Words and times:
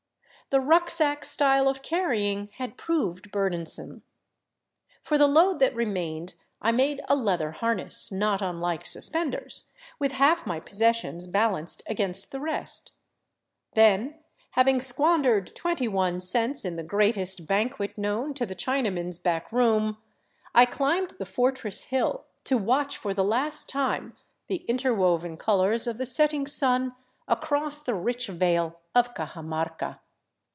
The 0.49 0.59
rucksack 0.59 1.23
style 1.23 1.69
of 1.69 1.81
carrying 1.81 2.49
had 2.57 2.75
proved 2.75 3.31
burdensome. 3.31 4.01
For 5.01 5.17
the 5.17 5.25
load 5.25 5.59
that 5.59 5.73
remained 5.73 6.35
I 6.61 6.73
made 6.73 6.99
a 7.07 7.15
leather 7.15 7.51
harness, 7.51 8.11
not 8.11 8.41
unlike 8.41 8.85
suspenders, 8.85 9.69
with 9.97 10.11
half 10.11 10.45
my 10.45 10.59
possessions 10.59 11.25
balanced 11.25 11.83
against 11.87 12.33
the 12.33 12.41
rest. 12.41 12.91
Then, 13.75 14.15
having 14.49 14.81
squandered 14.81 15.55
21 15.55 16.19
cents 16.19 16.65
in 16.65 16.75
the 16.75 16.83
greatest 16.83 17.47
banquet 17.47 17.97
known 17.97 18.33
to 18.33 18.45
the 18.45 18.53
Chinaman's 18.53 19.19
back 19.19 19.49
room, 19.53 19.99
I 20.53 20.65
climbed 20.65 21.11
the 21.11 21.25
fortress 21.25 21.83
hill 21.83 22.25
to 22.43 22.57
watch 22.57 22.97
for 22.97 23.13
the 23.13 23.23
last 23.23 23.69
time 23.69 24.17
the 24.47 24.65
interwoven 24.67 25.37
colors 25.37 25.87
of 25.87 25.97
the 25.97 26.05
setting 26.05 26.45
sun 26.45 26.93
across 27.25 27.79
the 27.79 27.95
rich 27.95 28.27
vale 28.27 28.81
of 28.93 29.13
Cajamarca. 29.13 29.99